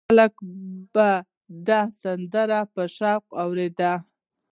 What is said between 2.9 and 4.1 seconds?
شوق اورېدلې.